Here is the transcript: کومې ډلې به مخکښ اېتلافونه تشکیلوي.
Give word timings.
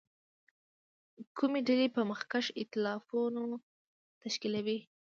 کومې 1.37 1.59
ډلې 1.67 1.87
به 1.93 2.01
مخکښ 2.11 2.45
اېتلافونه 2.59 3.41
تشکیلوي. 4.23 4.79